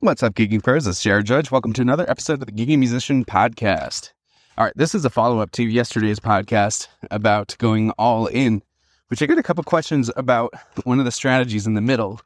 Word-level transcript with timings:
What's 0.00 0.22
up, 0.22 0.34
Gigging 0.34 0.62
Pros? 0.62 0.86
It's 0.86 1.02
Jared 1.02 1.26
Judge. 1.26 1.50
Welcome 1.50 1.72
to 1.72 1.82
another 1.82 2.08
episode 2.08 2.34
of 2.34 2.46
the 2.46 2.52
Gigging 2.52 2.78
Musician 2.78 3.24
Podcast. 3.24 4.12
All 4.56 4.64
right, 4.64 4.72
this 4.76 4.94
is 4.94 5.04
a 5.04 5.10
follow 5.10 5.40
up 5.40 5.50
to 5.52 5.64
yesterday's 5.64 6.20
podcast 6.20 6.86
about 7.10 7.56
going 7.58 7.90
all 7.98 8.28
in, 8.28 8.62
which 9.08 9.20
I 9.20 9.26
got 9.26 9.38
a 9.38 9.42
couple 9.42 9.64
questions 9.64 10.08
about 10.14 10.54
one 10.84 11.00
of 11.00 11.04
the 11.04 11.10
strategies 11.10 11.66
in 11.66 11.74
the 11.74 11.80
middle. 11.80 12.20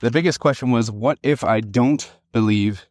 The 0.00 0.10
biggest 0.10 0.40
question 0.40 0.70
was, 0.70 0.90
what 0.90 1.18
if 1.22 1.44
I 1.44 1.60
don't 1.60 2.10
believe 2.32 2.86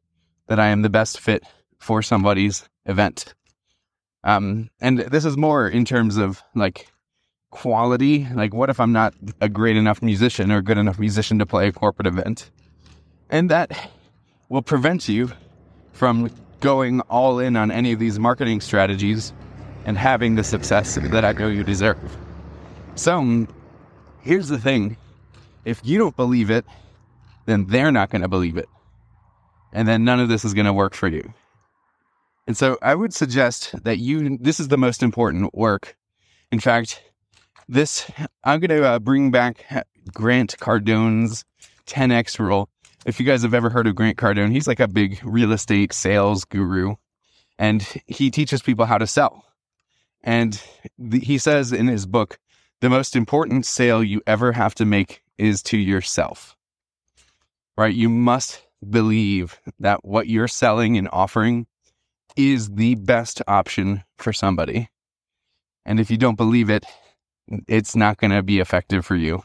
that 0.45 0.59
I 0.59 0.67
am 0.67 0.83
the 0.83 0.91
best 0.91 1.19
fit 1.19 1.43
for 1.79 2.03
somebody's 2.03 2.69
event? 2.85 3.33
Um, 4.23 4.69
and 4.79 4.99
this 4.99 5.25
is 5.25 5.37
more 5.37 5.67
in 5.67 5.85
terms 5.85 6.17
of 6.17 6.43
like 6.53 6.87
quality. 7.49 8.27
Like, 8.31 8.53
what 8.53 8.69
if 8.69 8.79
I'm 8.79 8.91
not 8.91 9.15
a 9.41 9.49
great 9.49 9.75
enough 9.75 10.03
musician 10.03 10.51
or 10.51 10.61
good 10.61 10.77
enough 10.77 10.99
musician 10.99 11.39
to 11.39 11.47
play 11.47 11.69
a 11.69 11.71
corporate 11.71 12.05
event? 12.05 12.51
And 13.31 13.49
that 13.49 13.89
will 14.49 14.61
prevent 14.61 15.07
you 15.07 15.31
from 15.93 16.29
going 16.59 16.99
all 17.01 17.39
in 17.39 17.55
on 17.55 17.71
any 17.71 17.91
of 17.91 17.99
these 17.99 18.19
marketing 18.19 18.59
strategies 18.59 19.31
and 19.85 19.97
having 19.97 20.35
the 20.35 20.43
success 20.43 20.95
that 20.95 21.23
I 21.23 21.31
know 21.31 21.47
you 21.47 21.63
deserve. 21.63 22.17
So, 22.95 23.47
here's 24.21 24.49
the 24.49 24.59
thing 24.59 24.97
if 25.65 25.81
you 25.83 25.97
don't 25.97 26.15
believe 26.15 26.49
it, 26.49 26.65
then 27.45 27.65
they're 27.67 27.91
not 27.91 28.09
going 28.09 28.21
to 28.21 28.27
believe 28.27 28.57
it. 28.57 28.67
And 29.71 29.87
then 29.87 30.03
none 30.03 30.19
of 30.19 30.29
this 30.29 30.43
is 30.43 30.53
going 30.53 30.65
to 30.65 30.73
work 30.73 30.93
for 30.93 31.07
you. 31.07 31.33
And 32.47 32.57
so 32.57 32.77
I 32.81 32.95
would 32.95 33.13
suggest 33.13 33.83
that 33.83 33.99
you, 33.99 34.37
this 34.39 34.59
is 34.59 34.69
the 34.69 34.77
most 34.77 35.03
important 35.03 35.53
work. 35.53 35.95
In 36.51 36.59
fact, 36.59 37.03
this, 37.67 38.09
I'm 38.43 38.59
going 38.59 38.81
to 38.81 38.83
uh, 38.83 38.99
bring 38.99 39.29
back 39.29 39.65
Grant 40.13 40.57
Cardone's 40.59 41.45
10X 41.85 42.39
rule 42.39 42.69
if 43.05 43.19
you 43.19 43.25
guys 43.25 43.43
have 43.43 43.53
ever 43.53 43.69
heard 43.69 43.87
of 43.87 43.95
Grant 43.95 44.17
Cardone, 44.17 44.51
he's 44.51 44.67
like 44.67 44.79
a 44.79 44.87
big 44.87 45.19
real 45.23 45.51
estate 45.51 45.93
sales 45.93 46.45
guru 46.45 46.95
and 47.57 47.85
he 48.07 48.31
teaches 48.31 48.61
people 48.61 48.85
how 48.85 48.97
to 48.97 49.07
sell. 49.07 49.45
And 50.23 50.61
he 51.11 51.37
says 51.37 51.71
in 51.71 51.87
his 51.87 52.05
book, 52.05 52.39
the 52.81 52.89
most 52.89 53.15
important 53.15 53.65
sale 53.65 54.03
you 54.03 54.21
ever 54.25 54.53
have 54.53 54.73
to 54.75 54.85
make 54.85 55.21
is 55.37 55.61
to 55.63 55.77
yourself. 55.77 56.55
Right? 57.77 57.93
You 57.93 58.09
must 58.09 58.61
believe 58.89 59.59
that 59.79 60.03
what 60.05 60.27
you're 60.27 60.47
selling 60.47 60.97
and 60.97 61.09
offering 61.11 61.67
is 62.35 62.69
the 62.69 62.95
best 62.95 63.41
option 63.47 64.03
for 64.17 64.31
somebody. 64.31 64.89
And 65.85 65.99
if 65.99 66.09
you 66.09 66.17
don't 66.17 66.37
believe 66.37 66.69
it, 66.69 66.85
it's 67.67 67.95
not 67.95 68.17
going 68.17 68.31
to 68.31 68.43
be 68.43 68.59
effective 68.59 69.05
for 69.05 69.15
you. 69.15 69.43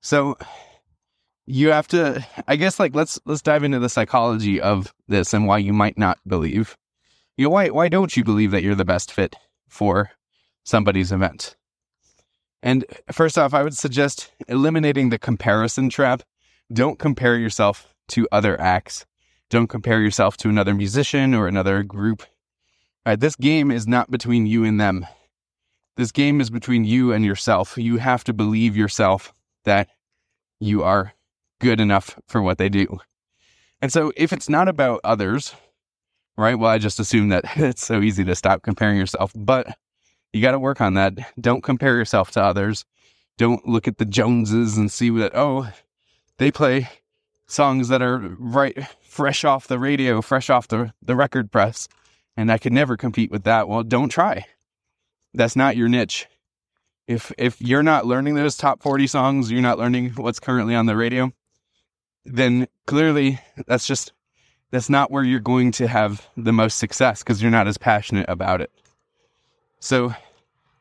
So 0.00 0.38
you 1.50 1.70
have 1.70 1.88
to 1.88 2.24
i 2.46 2.54
guess 2.54 2.78
like 2.78 2.94
let's 2.94 3.18
let's 3.26 3.42
dive 3.42 3.64
into 3.64 3.80
the 3.80 3.88
psychology 3.88 4.60
of 4.60 4.94
this 5.08 5.34
and 5.34 5.46
why 5.46 5.58
you 5.58 5.72
might 5.72 5.98
not 5.98 6.18
believe. 6.26 6.76
You 7.36 7.44
know 7.44 7.50
why 7.50 7.68
why 7.70 7.88
don't 7.88 8.16
you 8.16 8.22
believe 8.22 8.52
that 8.52 8.62
you're 8.62 8.74
the 8.74 8.84
best 8.84 9.12
fit 9.12 9.34
for 9.68 10.10
somebody's 10.64 11.12
event? 11.12 11.56
And 12.62 12.84
first 13.10 13.36
off 13.36 13.54
i 13.54 13.62
would 13.62 13.76
suggest 13.76 14.30
eliminating 14.48 15.08
the 15.08 15.18
comparison 15.18 15.90
trap. 15.90 16.22
Don't 16.72 16.98
compare 16.98 17.36
yourself 17.36 17.94
to 18.08 18.28
other 18.30 18.60
acts. 18.60 19.04
Don't 19.48 19.66
compare 19.66 20.00
yourself 20.00 20.36
to 20.38 20.48
another 20.48 20.74
musician 20.74 21.34
or 21.34 21.48
another 21.48 21.82
group. 21.82 22.22
All 23.04 23.12
right, 23.12 23.20
this 23.20 23.34
game 23.34 23.72
is 23.72 23.88
not 23.88 24.10
between 24.10 24.46
you 24.46 24.64
and 24.64 24.80
them. 24.80 25.04
This 25.96 26.12
game 26.12 26.40
is 26.40 26.50
between 26.50 26.84
you 26.84 27.12
and 27.12 27.24
yourself. 27.24 27.76
You 27.76 27.96
have 27.96 28.22
to 28.24 28.32
believe 28.32 28.76
yourself 28.76 29.32
that 29.64 29.88
you 30.60 30.84
are 30.84 31.14
good 31.60 31.80
enough 31.80 32.18
for 32.26 32.42
what 32.42 32.58
they 32.58 32.68
do. 32.68 32.98
And 33.80 33.92
so 33.92 34.12
if 34.16 34.32
it's 34.32 34.48
not 34.48 34.68
about 34.68 35.00
others, 35.04 35.54
right? 36.36 36.58
Well, 36.58 36.70
I 36.70 36.78
just 36.78 36.98
assume 36.98 37.28
that 37.28 37.44
it's 37.56 37.84
so 37.84 38.00
easy 38.00 38.24
to 38.24 38.34
stop 38.34 38.62
comparing 38.62 38.98
yourself, 38.98 39.32
but 39.34 39.76
you 40.32 40.42
got 40.42 40.52
to 40.52 40.58
work 40.58 40.80
on 40.80 40.94
that. 40.94 41.14
Don't 41.40 41.62
compare 41.62 41.96
yourself 41.96 42.30
to 42.32 42.42
others. 42.42 42.84
Don't 43.38 43.66
look 43.66 43.88
at 43.88 43.98
the 43.98 44.04
Joneses 44.04 44.76
and 44.76 44.90
see 44.90 45.10
that, 45.10 45.32
oh, 45.34 45.68
they 46.38 46.50
play 46.50 46.88
songs 47.46 47.88
that 47.88 48.02
are 48.02 48.18
right 48.38 48.86
fresh 49.02 49.44
off 49.44 49.66
the 49.66 49.78
radio, 49.78 50.22
fresh 50.22 50.50
off 50.50 50.68
the, 50.68 50.92
the 51.02 51.16
record 51.16 51.50
press, 51.50 51.88
and 52.36 52.50
I 52.50 52.58
could 52.58 52.72
never 52.72 52.96
compete 52.96 53.30
with 53.30 53.44
that. 53.44 53.68
Well, 53.68 53.82
don't 53.82 54.08
try. 54.08 54.46
That's 55.34 55.56
not 55.56 55.76
your 55.76 55.88
niche. 55.88 56.26
If 57.06 57.32
if 57.38 57.60
you're 57.60 57.82
not 57.82 58.06
learning 58.06 58.36
those 58.36 58.56
top 58.56 58.82
40 58.82 59.06
songs, 59.08 59.50
you're 59.50 59.62
not 59.62 59.78
learning 59.78 60.10
what's 60.10 60.38
currently 60.38 60.74
on 60.74 60.86
the 60.86 60.96
radio, 60.96 61.32
then 62.24 62.68
clearly 62.86 63.40
that's 63.66 63.86
just 63.86 64.12
that's 64.70 64.90
not 64.90 65.10
where 65.10 65.24
you're 65.24 65.40
going 65.40 65.72
to 65.72 65.88
have 65.88 66.28
the 66.36 66.52
most 66.52 66.78
success 66.78 67.22
because 67.22 67.42
you're 67.42 67.50
not 67.50 67.66
as 67.66 67.76
passionate 67.76 68.26
about 68.28 68.60
it. 68.60 68.70
So 69.80 70.14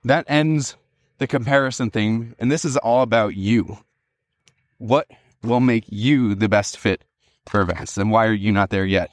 that 0.03 0.25
ends 0.27 0.75
the 1.17 1.27
comparison 1.27 1.89
thing 1.89 2.35
and 2.39 2.51
this 2.51 2.65
is 2.65 2.77
all 2.77 3.01
about 3.01 3.35
you. 3.35 3.79
What 4.77 5.07
will 5.43 5.59
make 5.59 5.85
you 5.87 6.35
the 6.35 6.49
best 6.49 6.77
fit 6.77 7.03
for 7.47 7.61
events 7.61 7.97
and 7.97 8.11
why 8.11 8.27
are 8.27 8.33
you 8.33 8.51
not 8.51 8.69
there 8.69 8.85
yet? 8.85 9.11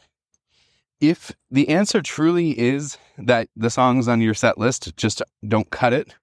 If 1.01 1.33
the 1.51 1.69
answer 1.69 2.01
truly 2.01 2.59
is 2.59 2.97
that 3.19 3.49
the 3.55 3.71
songs 3.71 4.09
on 4.09 4.21
your 4.21 4.35
set 4.35 4.59
list 4.59 4.97
just 4.97 5.23
don't 5.47 5.71
cut 5.71 5.93
it, 5.93 6.15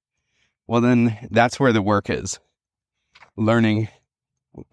well 0.68 0.82
then 0.82 1.28
that's 1.32 1.60
where 1.60 1.74
the 1.74 1.82
work 1.82 2.10
is. 2.10 2.40
Learning 3.36 3.88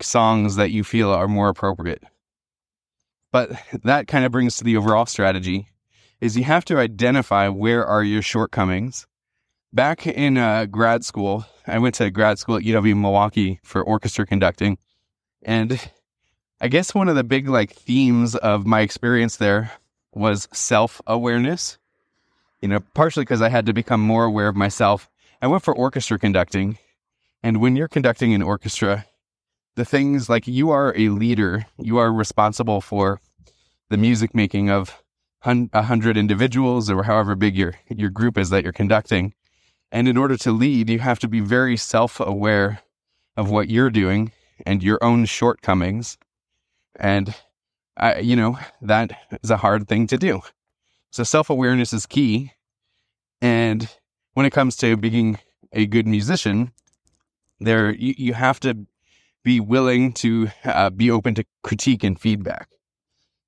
songs 0.00 0.56
that 0.56 0.70
you 0.70 0.84
feel 0.84 1.10
are 1.10 1.28
more 1.28 1.48
appropriate. 1.48 2.02
But 3.32 3.52
that 3.84 4.08
kind 4.08 4.24
of 4.24 4.32
brings 4.32 4.56
to 4.56 4.64
the 4.64 4.76
overall 4.76 5.06
strategy 5.06 5.68
is 6.20 6.36
you 6.36 6.44
have 6.44 6.64
to 6.66 6.78
identify 6.78 7.48
where 7.48 7.86
are 7.86 8.04
your 8.04 8.22
shortcomings. 8.22 9.06
Back 9.72 10.06
in 10.06 10.36
uh, 10.36 10.66
grad 10.66 11.04
school, 11.04 11.46
I 11.66 11.78
went 11.78 11.94
to 11.96 12.10
grad 12.10 12.38
school 12.38 12.56
at 12.56 12.64
UW 12.64 13.00
Milwaukee 13.00 13.60
for 13.62 13.82
orchestra 13.82 14.26
conducting. 14.26 14.78
And 15.42 15.80
I 16.60 16.68
guess 16.68 16.94
one 16.94 17.08
of 17.08 17.16
the 17.16 17.24
big 17.24 17.48
like 17.48 17.72
themes 17.72 18.34
of 18.36 18.66
my 18.66 18.80
experience 18.80 19.36
there 19.36 19.72
was 20.12 20.48
self-awareness. 20.52 21.78
You 22.60 22.68
know, 22.68 22.80
partially 22.94 23.22
because 23.22 23.40
I 23.40 23.48
had 23.48 23.64
to 23.66 23.72
become 23.72 24.02
more 24.02 24.24
aware 24.24 24.48
of 24.48 24.56
myself. 24.56 25.08
I 25.40 25.46
went 25.46 25.62
for 25.62 25.74
orchestra 25.74 26.18
conducting. 26.18 26.76
And 27.42 27.60
when 27.62 27.76
you're 27.76 27.88
conducting 27.88 28.34
an 28.34 28.42
orchestra, 28.42 29.06
the 29.76 29.84
things 29.84 30.28
like 30.28 30.46
you 30.46 30.70
are 30.70 30.94
a 30.96 31.08
leader, 31.08 31.66
you 31.78 31.98
are 31.98 32.12
responsible 32.12 32.80
for 32.80 33.20
the 33.88 33.96
music 33.96 34.34
making 34.34 34.70
of 34.70 35.02
a 35.44 35.82
hundred 35.82 36.16
individuals 36.16 36.90
or 36.90 37.02
however 37.02 37.34
big 37.34 37.56
your 37.56 37.74
your 37.88 38.10
group 38.10 38.36
is 38.36 38.50
that 38.50 38.62
you're 38.62 38.72
conducting. 38.72 39.32
And 39.90 40.06
in 40.06 40.16
order 40.16 40.36
to 40.36 40.52
lead, 40.52 40.90
you 40.90 40.98
have 40.98 41.18
to 41.20 41.28
be 41.28 41.40
very 41.40 41.76
self-aware 41.76 42.80
of 43.36 43.50
what 43.50 43.68
you're 43.68 43.90
doing 43.90 44.32
and 44.66 44.82
your 44.82 45.02
own 45.02 45.24
shortcomings. 45.24 46.18
And 46.96 47.34
I, 47.96 48.18
you 48.18 48.36
know, 48.36 48.58
that 48.82 49.18
is 49.42 49.50
a 49.50 49.56
hard 49.56 49.88
thing 49.88 50.06
to 50.08 50.18
do. 50.18 50.42
So 51.10 51.24
self-awareness 51.24 51.92
is 51.92 52.06
key. 52.06 52.52
And 53.40 53.88
when 54.34 54.46
it 54.46 54.52
comes 54.52 54.76
to 54.76 54.96
being 54.96 55.38
a 55.72 55.86
good 55.86 56.06
musician, 56.06 56.72
there 57.58 57.90
you, 57.90 58.14
you 58.16 58.34
have 58.34 58.60
to 58.60 58.86
be 59.42 59.60
willing 59.60 60.12
to 60.12 60.48
uh, 60.64 60.90
be 60.90 61.10
open 61.10 61.34
to 61.34 61.44
critique 61.62 62.04
and 62.04 62.20
feedback. 62.20 62.68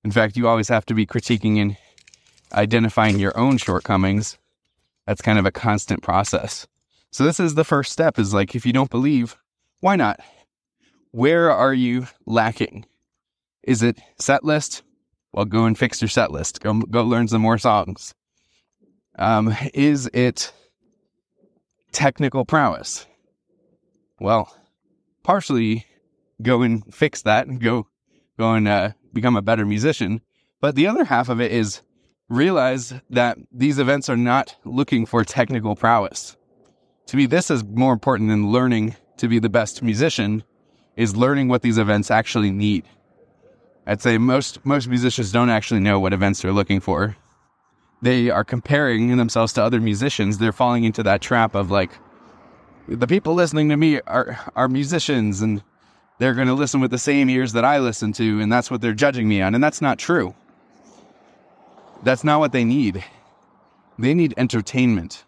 In 0.04 0.10
fact, 0.10 0.36
you 0.36 0.48
always 0.48 0.68
have 0.68 0.86
to 0.86 0.94
be 0.94 1.06
critiquing 1.06 1.60
and 1.60 1.76
identifying 2.52 3.18
your 3.18 3.36
own 3.36 3.56
shortcomings. 3.58 4.38
That's 5.06 5.22
kind 5.22 5.38
of 5.38 5.46
a 5.46 5.52
constant 5.52 6.02
process. 6.02 6.66
So 7.10 7.24
this 7.24 7.40
is 7.40 7.54
the 7.54 7.64
first 7.64 7.92
step 7.92 8.18
is 8.18 8.32
like 8.32 8.54
if 8.54 8.64
you 8.64 8.72
don't 8.72 8.90
believe, 8.90 9.36
why 9.80 9.96
not? 9.96 10.20
Where 11.10 11.50
are 11.50 11.74
you 11.74 12.06
lacking? 12.24 12.86
Is 13.62 13.82
it 13.82 13.98
set 14.18 14.44
list? 14.44 14.82
Well, 15.32 15.44
go 15.44 15.64
and 15.64 15.78
fix 15.78 16.00
your 16.00 16.08
set 16.08 16.30
list. 16.30 16.60
Go 16.60 16.80
go 16.80 17.04
learn 17.04 17.28
some 17.28 17.42
more 17.42 17.58
songs. 17.58 18.14
Um, 19.18 19.54
is 19.74 20.08
it 20.12 20.52
technical 21.92 22.44
prowess? 22.44 23.06
Well, 24.20 24.54
partially 25.22 25.86
go 26.42 26.62
and 26.62 26.94
fix 26.94 27.22
that 27.22 27.46
and 27.46 27.60
go 27.60 27.86
go 28.38 28.52
and 28.54 28.66
uh, 28.66 28.90
become 29.12 29.36
a 29.36 29.42
better 29.42 29.64
musician. 29.64 30.20
But 30.60 30.74
the 30.74 30.86
other 30.86 31.04
half 31.04 31.28
of 31.28 31.40
it 31.40 31.52
is 31.52 31.82
realize 32.28 32.94
that 33.10 33.36
these 33.52 33.78
events 33.78 34.08
are 34.08 34.16
not 34.16 34.56
looking 34.64 35.06
for 35.06 35.24
technical 35.24 35.76
prowess. 35.76 36.36
To 37.06 37.16
me, 37.16 37.26
this 37.26 37.50
is 37.50 37.62
more 37.64 37.92
important 37.92 38.30
than 38.30 38.50
learning 38.50 38.96
to 39.18 39.28
be 39.28 39.38
the 39.38 39.48
best 39.48 39.82
musician 39.82 40.42
is 40.96 41.16
learning 41.16 41.48
what 41.48 41.62
these 41.62 41.78
events 41.78 42.10
actually 42.10 42.50
need. 42.50 42.84
I'd 43.86 44.00
say 44.00 44.18
most 44.18 44.64
most 44.64 44.88
musicians 44.88 45.32
don't 45.32 45.50
actually 45.50 45.80
know 45.80 45.98
what 45.98 46.12
events 46.12 46.42
they're 46.42 46.52
looking 46.52 46.80
for. 46.80 47.16
They 48.00 48.30
are 48.30 48.44
comparing 48.44 49.16
themselves 49.16 49.52
to 49.54 49.62
other 49.62 49.80
musicians. 49.80 50.38
They're 50.38 50.52
falling 50.52 50.84
into 50.84 51.02
that 51.04 51.20
trap 51.20 51.54
of 51.54 51.70
like 51.70 51.92
the 52.88 53.06
people 53.06 53.34
listening 53.34 53.68
to 53.68 53.76
me 53.76 54.00
are 54.02 54.38
are 54.56 54.68
musicians 54.68 55.40
and 55.40 55.62
they're 56.18 56.34
going 56.34 56.48
to 56.48 56.54
listen 56.54 56.80
with 56.80 56.90
the 56.90 56.98
same 56.98 57.28
ears 57.28 57.52
that 57.52 57.64
I 57.64 57.78
listen 57.78 58.12
to 58.14 58.40
and 58.40 58.52
that's 58.52 58.70
what 58.70 58.80
they're 58.80 58.92
judging 58.94 59.28
me 59.28 59.42
on 59.42 59.54
and 59.54 59.62
that's 59.62 59.80
not 59.80 59.98
true. 59.98 60.34
That's 62.02 62.24
not 62.24 62.40
what 62.40 62.52
they 62.52 62.64
need. 62.64 63.04
They 63.98 64.14
need 64.14 64.34
entertainment. 64.36 65.24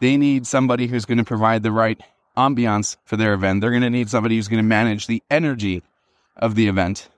They 0.00 0.16
need 0.16 0.46
somebody 0.46 0.88
who's 0.88 1.04
going 1.04 1.18
to 1.18 1.24
provide 1.24 1.62
the 1.62 1.70
right 1.70 2.00
ambiance 2.36 2.96
for 3.04 3.16
their 3.16 3.34
event. 3.34 3.60
They're 3.60 3.70
going 3.70 3.82
to 3.82 3.90
need 3.90 4.10
somebody 4.10 4.36
who's 4.36 4.48
going 4.48 4.62
to 4.62 4.68
manage 4.68 5.06
the 5.06 5.22
energy 5.30 5.82
of 6.36 6.54
the 6.54 6.66
event. 6.66 7.08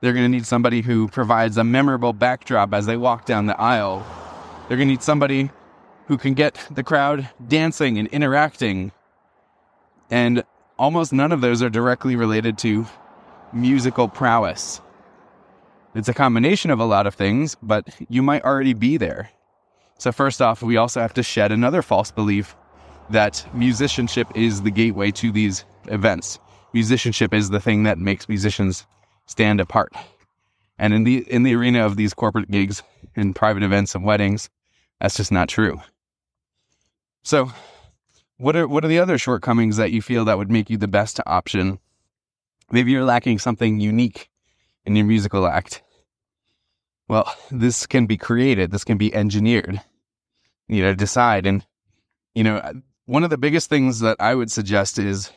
They're 0.00 0.12
going 0.12 0.24
to 0.24 0.36
need 0.36 0.46
somebody 0.46 0.80
who 0.82 1.08
provides 1.08 1.56
a 1.56 1.64
memorable 1.64 2.12
backdrop 2.12 2.74
as 2.74 2.86
they 2.86 2.96
walk 2.96 3.24
down 3.24 3.46
the 3.46 3.60
aisle. 3.60 4.04
They're 4.68 4.76
going 4.76 4.88
to 4.88 4.94
need 4.94 5.02
somebody 5.02 5.50
who 6.08 6.18
can 6.18 6.34
get 6.34 6.66
the 6.70 6.82
crowd 6.82 7.28
dancing 7.46 7.98
and 7.98 8.08
interacting. 8.08 8.92
And 10.10 10.44
almost 10.78 11.12
none 11.12 11.32
of 11.32 11.40
those 11.40 11.62
are 11.62 11.70
directly 11.70 12.16
related 12.16 12.58
to 12.58 12.86
musical 13.52 14.08
prowess. 14.08 14.80
It's 15.94 16.08
a 16.08 16.14
combination 16.14 16.70
of 16.70 16.80
a 16.80 16.84
lot 16.84 17.06
of 17.06 17.14
things, 17.14 17.56
but 17.62 17.88
you 18.08 18.22
might 18.22 18.44
already 18.44 18.74
be 18.74 18.96
there. 18.96 19.30
So, 19.98 20.10
first 20.10 20.42
off, 20.42 20.62
we 20.62 20.76
also 20.76 21.00
have 21.00 21.14
to 21.14 21.22
shed 21.22 21.52
another 21.52 21.82
false 21.82 22.10
belief 22.10 22.56
that 23.10 23.46
musicianship 23.54 24.26
is 24.34 24.62
the 24.62 24.70
gateway 24.70 25.12
to 25.12 25.30
these 25.30 25.64
events. 25.86 26.38
Musicianship 26.72 27.32
is 27.32 27.50
the 27.50 27.60
thing 27.60 27.84
that 27.84 27.98
makes 27.98 28.28
musicians 28.28 28.86
stand 29.26 29.60
apart. 29.60 29.92
And 30.78 30.92
in 30.92 31.04
the 31.04 31.18
in 31.32 31.44
the 31.44 31.54
arena 31.54 31.86
of 31.86 31.96
these 31.96 32.12
corporate 32.12 32.50
gigs 32.50 32.82
and 33.14 33.36
private 33.36 33.62
events 33.62 33.94
and 33.94 34.04
weddings, 34.04 34.50
that's 35.00 35.16
just 35.16 35.30
not 35.30 35.48
true. 35.48 35.80
So, 37.22 37.52
what 38.44 38.56
are 38.56 38.68
what 38.68 38.84
are 38.84 38.88
the 38.88 38.98
other 38.98 39.16
shortcomings 39.16 39.78
that 39.78 39.90
you 39.90 40.02
feel 40.02 40.26
that 40.26 40.36
would 40.36 40.50
make 40.50 40.68
you 40.68 40.76
the 40.76 40.86
best 40.86 41.18
option? 41.24 41.78
Maybe 42.70 42.92
you're 42.92 43.02
lacking 43.02 43.38
something 43.38 43.80
unique 43.80 44.28
in 44.84 44.94
your 44.94 45.06
musical 45.06 45.46
act. 45.46 45.82
Well, 47.08 47.34
this 47.50 47.86
can 47.86 48.04
be 48.04 48.18
created, 48.18 48.70
this 48.70 48.84
can 48.84 48.98
be 48.98 49.14
engineered. 49.14 49.80
You 50.68 50.82
know, 50.82 50.94
decide. 50.94 51.46
And, 51.46 51.64
you 52.34 52.44
know, 52.44 52.82
one 53.06 53.24
of 53.24 53.30
the 53.30 53.38
biggest 53.38 53.70
things 53.70 54.00
that 54.00 54.18
I 54.20 54.34
would 54.34 54.52
suggest 54.52 54.98
is 54.98 55.30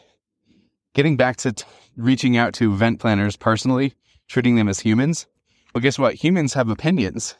getting 0.93 1.15
back 1.15 1.37
to 1.37 1.53
t- 1.53 1.65
reaching 1.95 2.35
out 2.35 2.53
to 2.55 2.73
event 2.73 2.99
planners 2.99 3.37
personally, 3.37 3.93
treating 4.27 4.55
them 4.55 4.67
as 4.67 4.81
humans. 4.81 5.27
Well, 5.73 5.81
guess 5.81 5.97
what? 5.97 6.15
Humans 6.15 6.55
have 6.55 6.69
opinions 6.69 7.35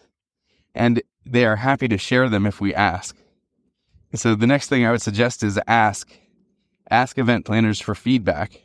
and 0.73 1.01
they 1.25 1.45
are 1.45 1.57
happy 1.57 1.89
to 1.89 1.97
share 1.97 2.29
them 2.29 2.45
if 2.45 2.61
we 2.61 2.73
ask. 2.73 3.17
So 4.13 4.35
the 4.35 4.47
next 4.47 4.69
thing 4.69 4.85
I 4.85 4.91
would 4.91 5.01
suggest 5.01 5.43
is 5.43 5.59
ask, 5.67 6.09
ask 6.89 7.17
event 7.17 7.45
planners 7.45 7.79
for 7.79 7.93
feedback. 7.93 8.61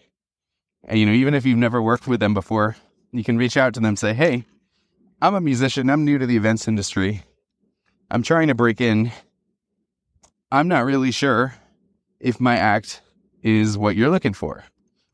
And, 0.84 0.98
you 0.98 1.06
know, 1.06 1.12
even 1.12 1.34
if 1.34 1.44
you've 1.44 1.58
never 1.58 1.82
worked 1.82 2.06
with 2.06 2.20
them 2.20 2.34
before, 2.34 2.76
you 3.12 3.24
can 3.24 3.36
reach 3.36 3.56
out 3.56 3.74
to 3.74 3.80
them, 3.80 3.96
say, 3.96 4.14
Hey, 4.14 4.44
I'm 5.20 5.34
a 5.34 5.40
musician. 5.40 5.90
I'm 5.90 6.04
new 6.04 6.18
to 6.18 6.26
the 6.26 6.36
events 6.36 6.66
industry. 6.66 7.22
I'm 8.10 8.22
trying 8.22 8.48
to 8.48 8.54
break 8.54 8.80
in. 8.80 9.12
I'm 10.50 10.68
not 10.68 10.84
really 10.84 11.12
sure 11.12 11.54
if 12.20 12.40
my 12.40 12.56
act 12.56 13.00
is 13.42 13.78
what 13.78 13.96
you're 13.96 14.10
looking 14.10 14.32
for. 14.32 14.64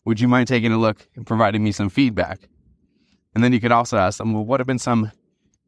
Would 0.04 0.20
you 0.20 0.28
mind 0.28 0.48
taking 0.48 0.72
a 0.72 0.78
look 0.78 1.06
and 1.14 1.26
providing 1.26 1.62
me 1.62 1.72
some 1.72 1.90
feedback? 1.90 2.48
And 3.34 3.44
then 3.44 3.52
you 3.52 3.60
could 3.60 3.72
also 3.72 3.98
ask 3.98 4.18
them, 4.18 4.32
well, 4.32 4.44
what 4.44 4.60
have 4.60 4.66
been 4.66 4.78
some 4.78 5.12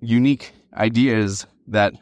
unique 0.00 0.52
ideas 0.74 1.46
that 1.66 1.94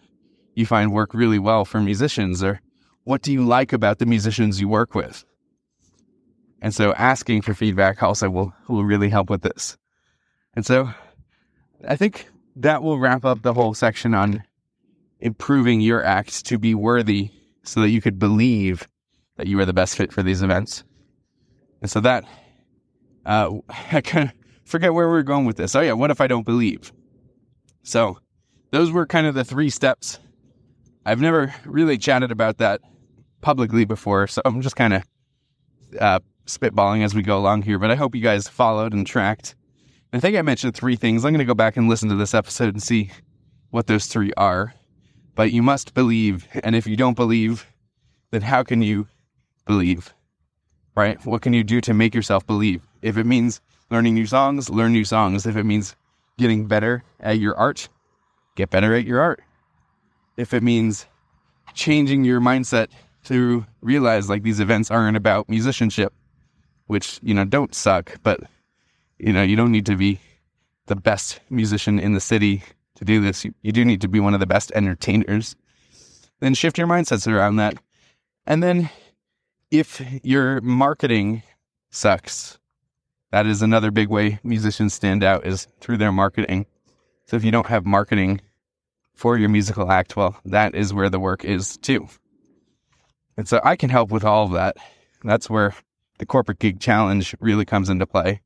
you 0.59 0.67
find 0.67 0.93
work 0.93 1.15
really 1.15 1.39
well 1.39 1.65
for 1.65 1.81
musicians? 1.81 2.43
Or 2.43 2.61
what 3.05 3.23
do 3.23 3.33
you 3.33 3.45
like 3.45 3.73
about 3.73 3.99
the 3.99 4.07
musicians 4.07 4.61
you 4.61 4.69
work 4.69 4.95
with? 4.95 5.25
And 6.61 6.75
so 6.75 6.93
asking 6.95 7.43
for 7.43 7.55
feedback 7.55 8.03
also 8.03 8.29
will, 8.29 8.53
will 8.69 8.85
really 8.85 9.09
help 9.09 9.31
with 9.31 9.43
this. 9.43 9.77
And 10.55 10.67
so 10.67 10.91
I 11.87 11.97
think 11.97 12.29
that 12.57 12.83
will 12.83 12.99
wrap 12.99 13.25
up 13.25 13.43
the 13.43 13.55
whole 13.55 13.75
section 13.75 14.15
on 14.15 14.43
improving 15.21 15.81
your 15.81 16.05
act 16.05 16.47
to 16.47 16.59
be 16.59 16.75
worthy 16.75 17.31
so 17.63 17.81
that 17.81 17.91
you 17.91 18.01
could 18.01 18.19
believe 18.19 18.89
that 19.37 19.47
you 19.47 19.59
are 19.61 19.65
the 19.65 19.73
best 19.73 19.97
fit 19.97 20.13
for 20.13 20.23
these 20.23 20.43
events. 20.43 20.83
And 21.81 21.91
so 21.91 22.01
that, 22.01 22.25
uh, 23.25 23.51
I 23.93 24.01
kind 24.01 24.31
of 24.31 24.35
forget 24.65 24.93
where 24.93 25.09
we 25.09 25.19
are 25.19 25.23
going 25.23 25.45
with 25.45 25.57
this. 25.57 25.77
Oh, 25.77 25.81
yeah, 25.81 25.93
what 25.93 26.11
if 26.11 26.21
I 26.21 26.27
don't 26.27 26.45
believe? 26.47 26.93
So, 27.83 28.19
those 28.71 28.91
were 28.91 29.07
kind 29.07 29.27
of 29.27 29.35
the 29.35 29.45
three 29.45 29.71
steps. 29.71 30.19
I've 31.09 31.21
never 31.21 31.55
really 31.65 31.99
chatted 31.99 32.31
about 32.31 32.59
that 32.59 32.81
publicly 33.41 33.85
before, 33.85 34.27
so 34.27 34.43
I'm 34.45 34.61
just 34.61 34.77
kind 34.77 34.95
of 34.95 35.03
uh, 36.01 36.21
spitballing 36.47 37.05
as 37.05 37.15
we 37.15 37.23
go 37.23 37.39
along 37.39 37.63
here, 37.63 37.79
but 37.79 37.91
I 37.91 37.95
hope 37.95 38.15
you 38.15 38.23
guys 38.23 38.49
followed 38.49 38.93
and 38.93 39.07
tracked 39.07 39.55
I 40.13 40.21
think 40.21 40.37
I 40.37 40.43
mentioned 40.43 40.75
three 40.75 40.97
things. 40.97 41.25
I'm 41.25 41.33
going 41.33 41.41
to 41.41 41.45
go 41.45 41.55
back 41.55 41.77
and 41.77 41.89
listen 41.89 42.09
to 42.09 42.15
this 42.15 42.33
episode 42.33 42.73
and 42.73 42.83
see 42.83 43.11
what 43.71 43.87
those 43.87 44.07
three 44.07 44.33
are. 44.39 44.75
But 45.35 45.53
you 45.53 45.63
must 45.63 45.93
believe. 45.93 46.49
And 46.65 46.75
if 46.75 46.87
you 46.87 46.97
don't 46.97 47.15
believe, 47.15 47.67
then 48.31 48.41
how 48.41 48.63
can 48.63 48.81
you 48.81 49.07
believe? 49.67 50.15
Right? 50.97 51.25
What 51.27 51.43
can 51.43 51.53
you 51.53 51.63
do 51.63 51.81
to 51.83 51.93
make 51.93 52.15
yourself 52.15 52.47
believe? 52.47 52.83
If 53.03 53.19
it 53.19 53.25
means 53.25 53.61
learning 53.91 54.15
new 54.15 54.27
songs, 54.27 54.71
learn 54.71 54.93
new 54.93 55.05
songs. 55.05 55.47
If 55.47 55.57
it 55.57 55.65
means 55.65 55.95
getting 56.39 56.67
better 56.67 57.05
at 57.21 57.39
your 57.39 57.55
art, 57.57 57.89
get 58.57 58.71
better 58.71 58.95
at 58.95 59.05
your 59.05 59.21
art. 59.21 59.43
If 60.39 60.55
it 60.55 60.63
means 60.63 61.05
changing 61.75 62.25
your 62.25 62.41
mindset 62.41 62.89
to 63.25 63.67
realize 63.83 64.31
like 64.31 64.43
these 64.43 64.61
events 64.61 64.91
aren't 64.91 65.17
about 65.17 65.49
musicianship, 65.51 66.15
which, 66.87 67.19
you 67.23 67.35
know, 67.35 67.45
don't 67.45 67.75
suck, 67.75 68.15
but 68.23 68.41
you 69.19 69.33
know, 69.33 69.43
you 69.43 69.57
don't 69.57 69.73
need 69.73 69.87
to 69.87 69.97
be 69.97 70.21
the 70.87 70.97
best 70.97 71.41
musician 71.51 71.99
in 71.99 72.15
the 72.15 72.21
city 72.21 72.63
to 72.95 73.05
do 73.05 73.21
this. 73.21 73.45
You, 73.45 73.53
you 73.63 73.73
do 73.73 73.85
need 73.85 74.01
to 74.01 74.09
be 74.09 74.21
one 74.21 74.33
of 74.33 74.41
the 74.41 74.47
best 74.47 74.73
entertainers. 74.77 75.57
Then 76.41 76.55
shift 76.55 76.79
your 76.79 76.87
mindsets 76.87 77.31
around 77.31 77.57
that. 77.57 77.75
And 78.47 78.63
then 78.63 78.91
if 79.73 80.01
your 80.23 80.61
marketing 80.61 81.43
sucks, 81.91 82.59
that 83.33 83.45
is 83.45 83.61
another 83.61 83.91
big 83.91 84.09
way 84.09 84.39
musicians 84.43 84.95
stand 84.95 85.23
out 85.25 85.45
is 85.45 85.67
through 85.81 85.99
their 85.99 86.13
marketing. 86.13 86.67
So 87.27 87.37
if 87.37 87.45
you 87.45 87.51
don't 87.51 87.67
have 87.67 87.85
marketing 87.85 88.41
for 89.19 89.37
your 89.37 89.49
musical 89.49 89.91
act, 89.91 90.17
well, 90.17 90.37
that 90.45 90.77
is 90.77 90.95
where 90.95 91.11
the 91.11 91.19
work 91.19 91.45
is 91.45 91.77
too. 91.79 92.09
And 93.37 93.49
so 93.49 93.61
I 93.65 93.75
can 93.75 93.91
help 93.91 94.11
with 94.11 94.23
all 94.23 94.45
of 94.45 94.53
that. 94.53 94.77
That's 95.25 95.51
where 95.51 95.75
the 96.19 96.27
corporate 96.27 96.61
gig 96.61 96.79
challenge 96.79 97.35
really 97.41 97.65
comes 97.65 97.91
into 97.91 98.07
play. 98.07 98.43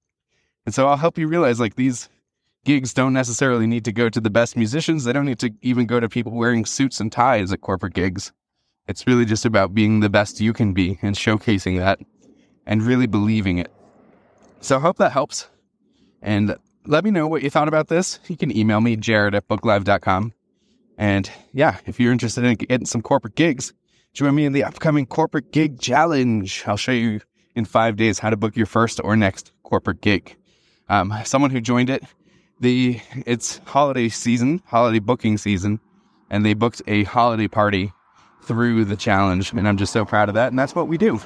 And 0.64 0.74
so 0.74 0.88
I'll 0.88 0.96
help 0.96 1.18
you 1.18 1.28
realize 1.28 1.60
like 1.60 1.76
these 1.76 2.08
gigs 2.64 2.94
don't 2.94 3.12
necessarily 3.12 3.66
need 3.66 3.84
to 3.84 3.92
go 3.92 4.08
to 4.08 4.18
the 4.18 4.30
best 4.30 4.56
musicians. 4.56 5.04
They 5.04 5.12
don't 5.12 5.26
need 5.26 5.40
to 5.40 5.50
even 5.60 5.84
go 5.84 6.00
to 6.00 6.08
people 6.08 6.32
wearing 6.32 6.64
suits 6.64 7.00
and 7.00 7.12
ties 7.12 7.52
at 7.52 7.60
corporate 7.60 7.92
gigs. 7.92 8.32
It's 8.88 9.06
really 9.06 9.26
just 9.26 9.44
about 9.44 9.74
being 9.74 10.00
the 10.00 10.08
best 10.08 10.40
you 10.40 10.54
can 10.54 10.72
be 10.72 10.98
and 11.02 11.14
showcasing 11.14 11.78
that 11.80 12.00
and 12.66 12.82
really 12.82 13.06
believing 13.06 13.58
it. 13.58 13.70
So 14.60 14.78
I 14.78 14.80
hope 14.80 14.96
that 14.96 15.12
helps. 15.12 15.50
And 16.22 16.56
let 16.86 17.04
me 17.04 17.10
know 17.10 17.28
what 17.28 17.42
you 17.42 17.50
thought 17.50 17.68
about 17.68 17.88
this. 17.88 18.20
You 18.26 18.38
can 18.38 18.56
email 18.56 18.80
me, 18.80 18.96
jared 18.96 19.34
at 19.34 19.46
booklive.com. 19.48 20.32
And 21.02 21.28
yeah, 21.52 21.78
if 21.86 21.98
you're 21.98 22.12
interested 22.12 22.44
in 22.44 22.54
getting 22.54 22.86
some 22.86 23.02
corporate 23.02 23.34
gigs, 23.34 23.72
join 24.12 24.36
me 24.36 24.44
in 24.44 24.52
the 24.52 24.62
upcoming 24.62 25.04
corporate 25.04 25.50
gig 25.50 25.80
challenge. 25.80 26.62
I'll 26.64 26.76
show 26.76 26.92
you 26.92 27.20
in 27.56 27.64
five 27.64 27.96
days 27.96 28.20
how 28.20 28.30
to 28.30 28.36
book 28.36 28.56
your 28.56 28.66
first 28.66 29.00
or 29.02 29.16
next 29.16 29.50
corporate 29.64 30.00
gig 30.00 30.36
um, 30.88 31.12
someone 31.24 31.50
who 31.50 31.60
joined 31.60 31.90
it. 31.90 32.04
The 32.60 33.00
it's 33.26 33.58
holiday 33.64 34.10
season, 34.10 34.62
holiday 34.66 35.00
booking 35.00 35.38
season, 35.38 35.80
and 36.30 36.46
they 36.46 36.54
booked 36.54 36.82
a 36.86 37.02
holiday 37.02 37.48
party 37.48 37.92
through 38.44 38.84
the 38.84 38.94
challenge, 38.94 39.52
and 39.52 39.66
I'm 39.66 39.78
just 39.78 39.92
so 39.92 40.04
proud 40.04 40.28
of 40.28 40.36
that. 40.36 40.48
And 40.52 40.58
that's 40.58 40.76
what 40.76 40.86
we 40.86 40.98
do. 40.98 41.20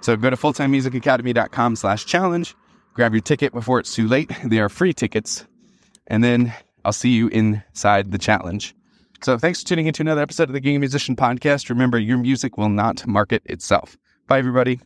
So 0.00 0.16
go 0.16 0.30
to 0.30 0.36
fulltimemusicacademy.com 0.36 1.76
slash 1.76 2.04
challenge, 2.04 2.56
grab 2.94 3.12
your 3.12 3.20
ticket 3.20 3.52
before 3.52 3.78
it's 3.78 3.94
too 3.94 4.08
late. 4.08 4.32
They 4.44 4.58
are 4.58 4.68
free 4.68 4.92
tickets, 4.92 5.46
and 6.08 6.24
then 6.24 6.52
I'll 6.84 6.92
see 6.92 7.10
you 7.10 7.28
inside 7.28 8.10
the 8.10 8.18
challenge. 8.18 8.74
So 9.22 9.36
thanks 9.36 9.60
for 9.60 9.68
tuning 9.68 9.86
into 9.86 10.00
another 10.02 10.22
episode 10.22 10.48
of 10.48 10.54
the 10.54 10.60
Gigging 10.60 10.80
Musician 10.80 11.14
Podcast. 11.14 11.68
Remember, 11.68 11.98
your 11.98 12.16
music 12.16 12.56
will 12.56 12.70
not 12.70 13.06
market 13.06 13.42
itself. 13.44 13.98
Bye, 14.26 14.38
everybody. 14.38 14.80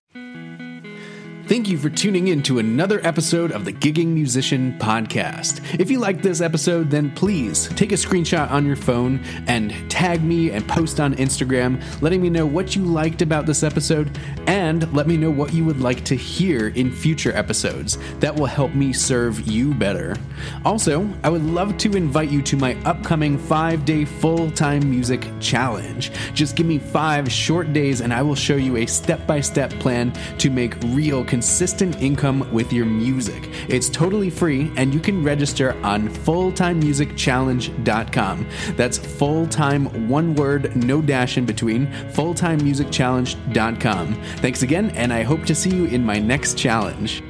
Thank 1.47 1.69
you 1.69 1.77
for 1.77 1.91
tuning 1.91 2.29
in 2.29 2.43
to 2.45 2.59
another 2.59 3.07
episode 3.07 3.53
of 3.53 3.67
the 3.67 3.73
Gigging 3.73 4.09
Musician 4.09 4.79
Podcast. 4.79 5.79
If 5.79 5.91
you 5.91 5.99
liked 5.99 6.23
this 6.23 6.41
episode, 6.41 6.91
then 6.91 7.11
please 7.11 7.69
take 7.77 7.93
a 7.93 7.97
screenshot 7.97 8.51
on 8.51 8.65
your 8.65 8.77
phone 8.77 9.21
and 9.47 9.71
tag 10.05 10.23
me 10.23 10.51
and 10.51 10.69
post 10.69 11.01
on 11.01 11.15
Instagram, 11.15 11.83
letting 12.03 12.21
me 12.21 12.29
know 12.29 12.45
what 12.45 12.77
you 12.77 12.85
liked 12.85 13.23
about 13.23 13.47
this 13.47 13.63
episode 13.63 14.19
and 14.47 14.93
let 14.93 15.07
me 15.07 15.17
know 15.17 15.31
what 15.31 15.55
you 15.55 15.65
would 15.65 15.81
like 15.81 16.05
to 16.05 16.15
hear 16.15 16.69
in 16.69 16.93
future 16.93 17.35
episodes. 17.35 17.97
That 18.21 18.37
will 18.37 18.45
help 18.45 18.75
me 18.75 18.93
serve 18.93 19.49
you 19.49 19.73
better. 19.73 20.15
Also, 20.63 21.09
I 21.23 21.31
would 21.31 21.43
love 21.43 21.79
to 21.79 21.97
invite 21.97 22.31
you 22.31 22.43
to 22.43 22.59
my 22.59 22.75
upcoming 22.85 23.39
five 23.39 23.87
day 23.87 24.05
full 24.05 24.51
time 24.51 24.91
music 24.91 25.27
challenge. 25.41 26.13
Just 26.35 26.55
give 26.55 26.67
me 26.67 26.79
five 26.79 27.33
short 27.33 27.73
days 27.73 28.03
and 28.03 28.13
I 28.13 28.21
will 28.21 28.35
show 28.35 28.57
you 28.57 28.77
a 28.77 28.85
step 28.85 29.27
by 29.27 29.41
step 29.41 29.71
plan 29.81 30.13
to 30.37 30.51
make 30.51 30.77
real 30.89 31.25
consistent 31.25 32.03
income 32.03 32.47
with 32.53 32.75
your 32.75 32.85
music. 32.85 33.49
It's 33.69 33.89
totally 33.89 34.29
free 34.29 34.71
and 34.77 34.93
you 34.93 35.01
can 35.01 35.25
register 35.25 35.73
on 35.83 36.11
fulltimemusicchallenge.com. 36.11 38.47
That's 38.77 38.99
full 38.99 39.47
time, 39.47 39.94
one 39.95 40.35
word, 40.35 40.77
no 40.77 41.03
dash 41.03 41.37
in 41.39 41.47
between, 41.47 41.87
fulltimemusicchallenge.com. 42.13 44.15
Thanks 44.37 44.63
again, 44.63 44.91
and 44.91 45.13
I 45.13 45.23
hope 45.23 45.45
to 45.47 45.55
see 45.55 45.75
you 45.75 45.87
in 45.87 46.05
my 46.05 46.19
next 46.19 46.59
challenge. 46.59 47.23